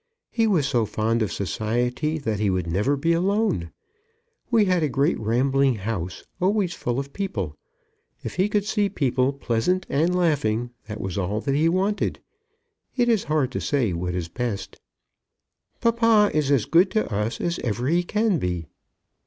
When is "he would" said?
2.39-2.65